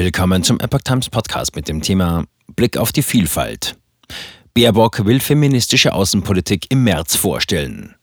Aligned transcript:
Willkommen 0.00 0.44
zum 0.44 0.60
Epoch 0.60 0.82
Times 0.84 1.08
Podcast 1.10 1.56
mit 1.56 1.66
dem 1.66 1.82
Thema 1.82 2.24
Blick 2.54 2.76
auf 2.76 2.92
die 2.92 3.02
Vielfalt. 3.02 3.74
Baerbock 4.54 5.04
will 5.04 5.18
feministische 5.18 5.92
Außenpolitik 5.92 6.66
im 6.70 6.84
März 6.84 7.16
vorstellen. 7.16 7.96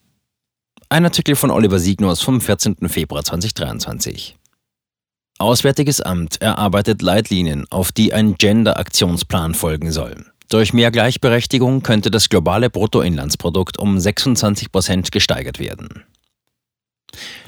Ein 0.90 1.06
Artikel 1.06 1.38
von 1.38 1.52
Oliver 1.52 1.80
Signors 1.80 2.20
vom 2.20 2.42
14. 2.42 2.90
Februar 2.90 3.24
2023. 3.24 4.36
Auswärtiges 5.38 6.02
Amt 6.02 6.42
erarbeitet 6.42 7.02
Leitlinien, 7.02 7.66
auf 7.70 7.94
die 7.94 8.14
ein 8.14 8.36
Gender-Aktionsplan 8.36 9.54
folgen 9.54 9.94
soll. 9.94 10.26
Durch 10.50 10.74
mehr 10.74 10.92
Gleichberechtigung 10.92 11.82
könnte 11.82 12.12
das 12.12 12.28
globale 12.28 12.70
Bruttoinlandsprodukt 12.70 13.80
um 13.80 13.98
26 13.98 14.70
Prozent 14.70 15.14
gesteigert 15.14 15.60
werden. 15.60 16.04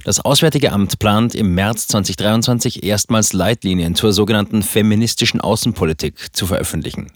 Das 0.04 0.20
Auswärtige 0.20 0.72
Amt 0.72 1.00
plant 1.00 1.36
im 1.36 1.54
März 1.56 1.88
2023 1.88 2.84
erstmals 2.84 3.34
Leitlinien 3.34 3.96
zur 3.96 4.14
sogenannten 4.14 4.64
feministischen 4.64 5.42
Außenpolitik 5.42 6.36
zu 6.36 6.46
veröffentlichen. 6.46 7.12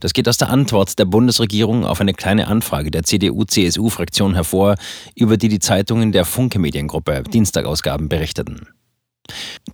Das 0.00 0.12
geht 0.12 0.28
aus 0.28 0.36
der 0.36 0.50
Antwort 0.50 0.98
der 0.98 1.04
Bundesregierung 1.04 1.84
auf 1.84 2.00
eine 2.00 2.14
kleine 2.14 2.48
Anfrage 2.48 2.90
der 2.90 3.04
CDU-CSU-Fraktion 3.04 4.34
hervor, 4.34 4.76
über 5.14 5.36
die 5.36 5.48
die 5.48 5.60
Zeitungen 5.60 6.12
der 6.12 6.24
Funke 6.24 6.58
Mediengruppe 6.58 7.22
Dienstagausgaben 7.22 8.08
berichteten. 8.08 8.68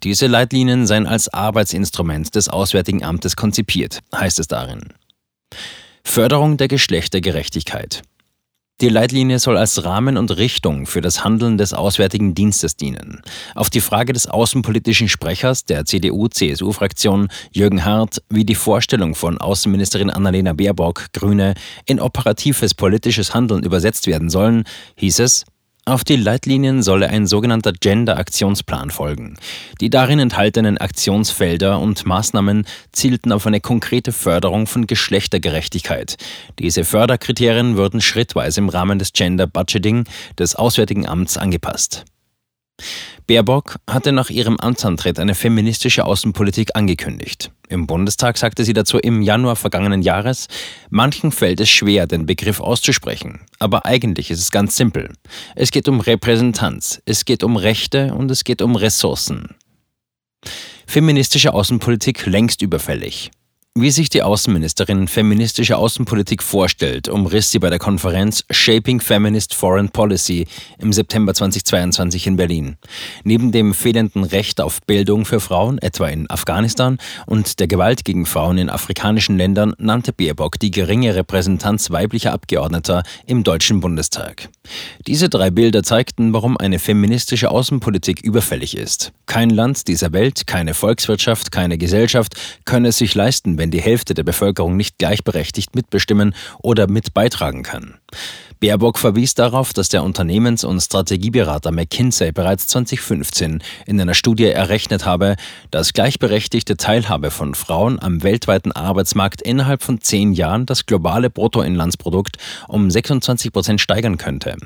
Diese 0.02 0.26
Leitlinien 0.26 0.86
seien 0.86 1.06
als 1.06 1.28
Arbeitsinstrument 1.28 2.34
des 2.34 2.48
Auswärtigen 2.48 3.02
Amtes 3.02 3.36
konzipiert, 3.36 4.00
heißt 4.14 4.38
es 4.38 4.46
darin. 4.46 4.92
Förderung 6.04 6.56
der 6.56 6.68
Geschlechtergerechtigkeit. 6.68 8.02
Die 8.80 8.88
Leitlinie 8.88 9.38
soll 9.38 9.58
als 9.58 9.84
Rahmen 9.84 10.16
und 10.16 10.38
Richtung 10.38 10.86
für 10.86 11.02
das 11.02 11.22
Handeln 11.22 11.58
des 11.58 11.74
Auswärtigen 11.74 12.34
Dienstes 12.34 12.76
dienen. 12.76 13.20
Auf 13.54 13.68
die 13.68 13.82
Frage 13.82 14.14
des 14.14 14.26
außenpolitischen 14.26 15.06
Sprechers 15.06 15.66
der 15.66 15.84
CDU-CSU-Fraktion 15.84 17.28
Jürgen 17.52 17.84
Hart, 17.84 18.22
wie 18.30 18.46
die 18.46 18.54
Vorstellung 18.54 19.14
von 19.14 19.36
Außenministerin 19.36 20.08
Annalena 20.08 20.54
Baerbock, 20.54 21.12
Grüne, 21.12 21.52
in 21.84 22.00
operatives 22.00 22.72
politisches 22.72 23.34
Handeln 23.34 23.64
übersetzt 23.64 24.06
werden 24.06 24.30
sollen, 24.30 24.64
hieß 24.96 25.18
es, 25.18 25.44
auf 25.90 26.04
die 26.04 26.16
Leitlinien 26.16 26.82
solle 26.82 27.08
ein 27.08 27.26
sogenannter 27.26 27.72
Gender-Aktionsplan 27.72 28.90
folgen. 28.90 29.36
Die 29.80 29.90
darin 29.90 30.18
enthaltenen 30.18 30.78
Aktionsfelder 30.78 31.78
und 31.80 32.06
Maßnahmen 32.06 32.66
zielten 32.92 33.32
auf 33.32 33.46
eine 33.46 33.60
konkrete 33.60 34.12
Förderung 34.12 34.66
von 34.66 34.86
Geschlechtergerechtigkeit. 34.86 36.16
Diese 36.58 36.84
Förderkriterien 36.84 37.76
würden 37.76 38.00
schrittweise 38.00 38.60
im 38.60 38.68
Rahmen 38.68 38.98
des 38.98 39.12
Gender 39.12 39.46
Budgeting 39.46 40.04
des 40.38 40.54
Auswärtigen 40.54 41.06
Amts 41.06 41.36
angepasst. 41.36 42.04
Baerbock 43.26 43.76
hatte 43.88 44.12
nach 44.12 44.30
ihrem 44.30 44.56
Amtsantritt 44.58 45.18
eine 45.18 45.34
feministische 45.34 46.04
Außenpolitik 46.04 46.74
angekündigt. 46.74 47.50
Im 47.68 47.86
Bundestag 47.86 48.36
sagte 48.38 48.64
sie 48.64 48.72
dazu 48.72 48.98
im 48.98 49.22
Januar 49.22 49.54
vergangenen 49.56 50.02
Jahres, 50.02 50.48
manchen 50.90 51.30
fällt 51.30 51.60
es 51.60 51.70
schwer, 51.70 52.06
den 52.06 52.26
Begriff 52.26 52.60
auszusprechen. 52.60 53.40
Aber 53.58 53.86
eigentlich 53.86 54.30
ist 54.30 54.40
es 54.40 54.50
ganz 54.50 54.76
simpel. 54.76 55.12
Es 55.54 55.70
geht 55.70 55.88
um 55.88 56.00
Repräsentanz, 56.00 57.00
es 57.06 57.24
geht 57.24 57.44
um 57.44 57.56
Rechte 57.56 58.14
und 58.14 58.30
es 58.30 58.42
geht 58.42 58.62
um 58.62 58.74
Ressourcen. 58.74 59.54
Feministische 60.86 61.54
Außenpolitik 61.54 62.26
längst 62.26 62.62
überfällig. 62.62 63.30
Wie 63.78 63.92
sich 63.92 64.08
die 64.08 64.24
Außenministerin 64.24 65.06
feministische 65.06 65.76
Außenpolitik 65.76 66.42
vorstellt, 66.42 67.08
umriss 67.08 67.52
sie 67.52 67.60
bei 67.60 67.70
der 67.70 67.78
Konferenz 67.78 68.44
Shaping 68.50 69.00
Feminist 69.00 69.54
Foreign 69.54 69.90
Policy 69.90 70.48
im 70.78 70.92
September 70.92 71.32
2022 71.32 72.26
in 72.26 72.34
Berlin. 72.34 72.78
Neben 73.22 73.52
dem 73.52 73.72
fehlenden 73.72 74.24
Recht 74.24 74.60
auf 74.60 74.80
Bildung 74.88 75.24
für 75.24 75.38
Frauen, 75.38 75.78
etwa 75.78 76.08
in 76.08 76.28
Afghanistan, 76.28 76.98
und 77.26 77.60
der 77.60 77.68
Gewalt 77.68 78.04
gegen 78.04 78.26
Frauen 78.26 78.58
in 78.58 78.70
afrikanischen 78.70 79.36
Ländern, 79.36 79.72
nannte 79.78 80.12
Baerbock 80.12 80.58
die 80.58 80.72
geringe 80.72 81.14
Repräsentanz 81.14 81.92
weiblicher 81.92 82.32
Abgeordneter 82.32 83.04
im 83.24 83.44
Deutschen 83.44 83.78
Bundestag. 83.78 84.48
Diese 85.06 85.28
drei 85.28 85.50
Bilder 85.52 85.84
zeigten, 85.84 86.32
warum 86.32 86.56
eine 86.56 86.80
feministische 86.80 87.52
Außenpolitik 87.52 88.20
überfällig 88.20 88.76
ist. 88.76 89.12
Kein 89.26 89.50
Land 89.50 89.86
dieser 89.86 90.12
Welt, 90.12 90.48
keine 90.48 90.74
Volkswirtschaft, 90.74 91.52
keine 91.52 91.78
Gesellschaft 91.78 92.34
könne 92.64 92.88
es 92.88 92.98
sich 92.98 93.14
leisten, 93.14 93.58
wenn 93.60 93.69
die 93.70 93.80
Hälfte 93.80 94.14
der 94.14 94.22
Bevölkerung 94.22 94.76
nicht 94.76 94.98
gleichberechtigt 94.98 95.74
mitbestimmen 95.74 96.34
oder 96.62 96.88
mit 96.88 97.14
beitragen 97.14 97.62
kann. 97.62 97.98
Baerbock 98.60 98.98
verwies 98.98 99.34
darauf, 99.34 99.72
dass 99.72 99.88
der 99.88 100.02
Unternehmens- 100.02 100.64
und 100.64 100.80
Strategieberater 100.80 101.72
McKinsey 101.72 102.30
bereits 102.30 102.66
2015 102.66 103.62
in 103.86 104.00
einer 104.00 104.12
Studie 104.12 104.44
errechnet 104.44 105.06
habe, 105.06 105.36
dass 105.70 105.94
gleichberechtigte 105.94 106.76
Teilhabe 106.76 107.30
von 107.30 107.54
Frauen 107.54 107.98
am 107.98 108.22
weltweiten 108.22 108.72
Arbeitsmarkt 108.72 109.40
innerhalb 109.40 109.82
von 109.82 110.00
zehn 110.00 110.32
Jahren 110.32 110.66
das 110.66 110.84
globale 110.84 111.30
Bruttoinlandsprodukt 111.30 112.36
um 112.68 112.90
26 112.90 113.50
Prozent 113.50 113.80
steigern 113.80 114.18
könnte. 114.18 114.56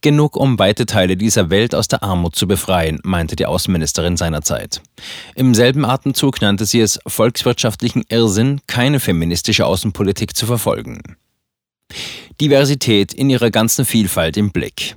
Genug, 0.00 0.36
um 0.36 0.58
weite 0.58 0.86
Teile 0.86 1.16
dieser 1.16 1.50
Welt 1.50 1.74
aus 1.74 1.86
der 1.88 2.02
Armut 2.02 2.34
zu 2.34 2.46
befreien, 2.46 2.98
meinte 3.04 3.36
die 3.36 3.46
Außenministerin 3.46 4.16
seinerzeit. 4.16 4.82
Im 5.34 5.54
selben 5.54 5.84
Atemzug 5.84 6.40
nannte 6.40 6.66
sie 6.66 6.80
es 6.80 6.98
volkswirtschaftlichen 7.06 8.02
Irrsinn, 8.08 8.60
keine 8.66 8.98
feministische 8.98 9.66
Außenpolitik 9.66 10.36
zu 10.36 10.46
verfolgen. 10.46 11.00
Diversität 12.40 13.12
in 13.12 13.30
ihrer 13.30 13.50
ganzen 13.50 13.84
Vielfalt 13.84 14.36
im 14.36 14.50
Blick. 14.50 14.96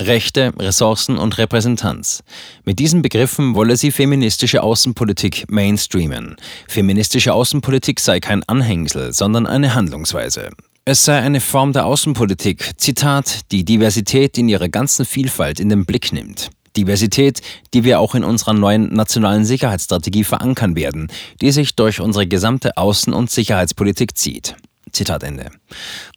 Rechte, 0.00 0.52
Ressourcen 0.58 1.18
und 1.18 1.38
Repräsentanz. 1.38 2.24
Mit 2.64 2.80
diesen 2.80 3.02
Begriffen 3.02 3.54
wolle 3.54 3.76
sie 3.76 3.92
feministische 3.92 4.62
Außenpolitik 4.62 5.44
mainstreamen. 5.48 6.36
Feministische 6.66 7.32
Außenpolitik 7.32 8.00
sei 8.00 8.18
kein 8.18 8.42
Anhängsel, 8.44 9.12
sondern 9.12 9.46
eine 9.46 9.74
Handlungsweise. 9.74 10.50
Es 10.86 11.02
sei 11.02 11.18
eine 11.18 11.40
Form 11.40 11.72
der 11.72 11.86
Außenpolitik, 11.86 12.72
Zitat, 12.76 13.50
die 13.52 13.64
Diversität 13.64 14.36
in 14.36 14.50
ihrer 14.50 14.68
ganzen 14.68 15.06
Vielfalt 15.06 15.58
in 15.58 15.70
den 15.70 15.86
Blick 15.86 16.12
nimmt. 16.12 16.50
Diversität, 16.76 17.40
die 17.72 17.84
wir 17.84 18.00
auch 18.00 18.14
in 18.14 18.22
unserer 18.22 18.52
neuen 18.52 18.92
nationalen 18.92 19.46
Sicherheitsstrategie 19.46 20.24
verankern 20.24 20.76
werden, 20.76 21.08
die 21.40 21.52
sich 21.52 21.74
durch 21.74 22.00
unsere 22.00 22.26
gesamte 22.26 22.76
Außen- 22.76 23.14
und 23.14 23.30
Sicherheitspolitik 23.30 24.18
zieht. 24.18 24.56
Zitat 24.92 25.22
Ende. 25.22 25.50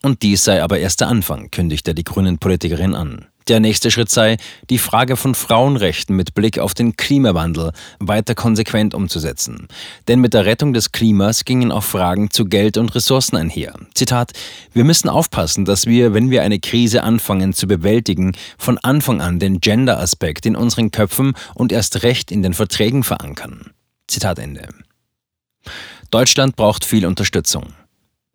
Und 0.01 0.21
dies 0.21 0.43
sei 0.43 0.61
aber 0.61 0.79
erst 0.79 0.99
der 0.99 1.07
Anfang, 1.07 1.49
kündigte 1.49 1.95
die 1.95 2.03
grünen 2.03 2.37
Politikerin 2.37 2.93
an. 2.93 3.25
Der 3.47 3.61
nächste 3.61 3.91
Schritt 3.91 4.09
sei, 4.09 4.37
die 4.69 4.77
Frage 4.77 5.15
von 5.15 5.33
Frauenrechten 5.33 6.15
mit 6.15 6.33
Blick 6.33 6.59
auf 6.59 6.73
den 6.73 6.97
Klimawandel 6.97 7.71
weiter 7.99 8.35
konsequent 8.35 8.93
umzusetzen. 8.93 9.69
Denn 10.09 10.19
mit 10.19 10.33
der 10.33 10.45
Rettung 10.45 10.73
des 10.73 10.91
Klimas 10.91 11.45
gingen 11.45 11.71
auch 11.71 11.83
Fragen 11.83 12.29
zu 12.29 12.45
Geld 12.45 12.75
und 12.75 12.93
Ressourcen 12.93 13.37
einher. 13.37 13.73
Zitat, 13.93 14.33
wir 14.73 14.83
müssen 14.83 15.07
aufpassen, 15.07 15.63
dass 15.63 15.85
wir, 15.85 16.13
wenn 16.13 16.29
wir 16.29 16.41
eine 16.41 16.59
Krise 16.59 17.03
anfangen 17.03 17.53
zu 17.53 17.67
bewältigen, 17.67 18.33
von 18.57 18.77
Anfang 18.79 19.21
an 19.21 19.39
den 19.39 19.61
Gender-Aspekt 19.61 20.45
in 20.45 20.57
unseren 20.57 20.91
Köpfen 20.91 21.33
und 21.55 21.71
erst 21.71 22.03
recht 22.03 22.31
in 22.31 22.43
den 22.43 22.53
Verträgen 22.53 23.03
verankern. 23.03 23.71
Zitat 24.07 24.39
Ende. 24.39 24.67
Deutschland 26.11 26.57
braucht 26.57 26.83
viel 26.83 27.05
Unterstützung. 27.05 27.73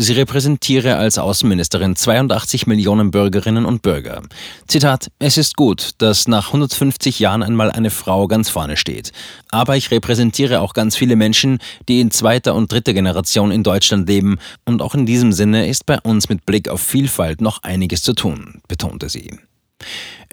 Sie 0.02 0.14
repräsentiere 0.14 0.96
als 0.96 1.16
Außenministerin 1.16 1.94
82 1.94 2.66
Millionen 2.66 3.12
Bürgerinnen 3.12 3.64
und 3.64 3.82
Bürger. 3.82 4.22
Zitat, 4.66 5.12
es 5.20 5.38
ist 5.38 5.54
gut, 5.56 5.90
dass 5.98 6.26
nach 6.26 6.48
150 6.48 7.20
Jahren 7.20 7.44
einmal 7.44 7.70
eine 7.70 7.90
Frau 7.90 8.26
ganz 8.26 8.48
vorne 8.48 8.76
steht. 8.76 9.12
Aber 9.52 9.76
ich 9.76 9.92
repräsentiere 9.92 10.60
auch 10.60 10.74
ganz 10.74 10.96
viele 10.96 11.14
Menschen, 11.14 11.60
die 11.88 12.00
in 12.00 12.10
zweiter 12.10 12.56
und 12.56 12.72
dritter 12.72 12.94
Generation 12.94 13.52
in 13.52 13.62
Deutschland 13.62 14.08
leben. 14.08 14.40
Und 14.64 14.82
auch 14.82 14.96
in 14.96 15.06
diesem 15.06 15.32
Sinne 15.32 15.68
ist 15.68 15.86
bei 15.86 16.00
uns 16.00 16.28
mit 16.28 16.46
Blick 16.46 16.68
auf 16.68 16.80
Vielfalt 16.80 17.40
noch 17.40 17.62
einiges 17.62 18.02
zu 18.02 18.12
tun, 18.12 18.60
betonte 18.66 19.08
sie. 19.08 19.38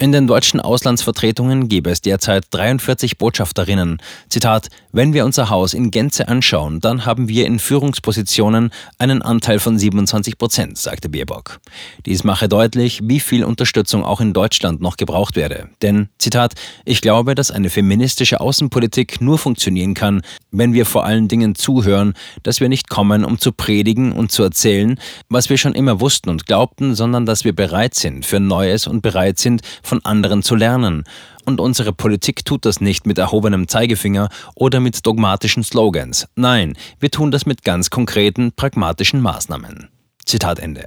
In 0.02 0.14
den 0.14 0.28
deutschen 0.28 0.62
Auslandsvertretungen 0.62 1.68
gebe 1.68 1.90
es 1.90 2.00
derzeit 2.00 2.46
43 2.52 3.18
Botschafterinnen. 3.18 3.98
Zitat, 4.30 4.70
wenn 4.94 5.12
wir 5.12 5.26
unser 5.26 5.50
Haus 5.50 5.74
in 5.74 5.92
Gänze 5.92 6.30
anschauen, 6.30 6.80
dann 6.80 7.06
haben 7.06 7.28
wir 7.28 7.46
in 7.46 7.60
Führungspositionen 7.60 8.72
einen 8.98 9.22
Anteil 9.22 9.60
von 9.60 9.78
27 9.78 10.38
Prozent, 10.38 10.78
sagte 10.78 11.10
Baerbock. 11.10 11.60
Dies 12.06 12.24
mache 12.24 12.48
deutlich, 12.48 13.02
wie 13.04 13.20
viel 13.20 13.44
Unterstützung 13.44 14.06
auch 14.06 14.22
in 14.22 14.32
Deutschland 14.32 14.80
noch 14.80 14.96
gebraucht 14.96 15.36
werde. 15.36 15.68
Denn, 15.82 16.08
Zitat, 16.18 16.54
ich 16.86 17.02
glaube, 17.02 17.36
dass 17.36 17.52
eine 17.52 17.70
feministische 17.70 18.40
Außenpolitik 18.40 19.20
nur 19.20 19.38
funktionieren 19.38 19.96
kann, 19.96 20.22
wenn 20.52 20.72
wir 20.72 20.86
vor 20.86 21.06
allen 21.06 21.28
Dingen 21.28 21.56
zuhören, 21.56 22.14
dass 22.44 22.62
wir 22.62 22.70
nicht 22.70 22.90
kommen, 22.90 23.26
um 23.26 23.38
zu 23.38 23.52
predigen 23.52 24.14
und 24.14 24.32
zu 24.32 24.44
erzählen, 24.44 24.98
was 25.28 25.50
wir 25.50 25.58
schon 25.58 25.74
immer 25.74 26.00
wussten 26.00 26.30
und 26.30 26.46
glaubten, 26.46 26.96
sondern 26.96 27.26
dass 27.26 27.44
wir 27.44 27.54
bereit 27.54 27.96
sind 27.96 28.26
für 28.26 28.40
Neues 28.40 28.88
und 28.88 29.02
sind, 29.40 29.62
von 29.84 30.04
anderen 30.06 30.44
zu 30.44 30.56
lernen. 30.56 31.04
Und 31.46 31.60
unsere 31.60 31.94
Politik 31.94 32.46
tut 32.46 32.66
das 32.66 32.80
nicht 32.80 33.08
mit 33.08 33.18
erhobenem 33.18 33.68
Zeigefinger 33.68 34.30
oder 34.56 34.80
mit 34.80 35.06
dogmatischen 35.06 35.64
Slogans. 35.64 36.28
Nein, 36.36 36.78
wir 37.00 37.10
tun 37.10 37.32
das 37.32 37.46
mit 37.46 37.64
ganz 37.64 37.90
konkreten, 37.90 38.52
pragmatischen 38.52 39.22
Maßnahmen. 39.22 39.90
Zitat 40.26 40.60
Ende. 40.60 40.86